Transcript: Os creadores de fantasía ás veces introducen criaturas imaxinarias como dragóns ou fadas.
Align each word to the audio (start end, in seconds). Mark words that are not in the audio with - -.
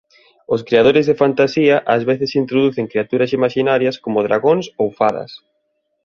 Os 0.53 0.61
creadores 0.67 1.05
de 1.09 1.19
fantasía 1.21 1.75
ás 1.95 2.03
veces 2.09 2.31
introducen 2.41 2.89
criaturas 2.91 3.33
imaxinarias 3.37 3.99
como 4.03 4.25
dragóns 4.27 4.65
ou 4.81 4.87
fadas. 4.99 5.31